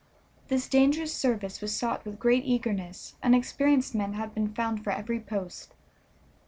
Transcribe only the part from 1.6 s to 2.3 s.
was sought with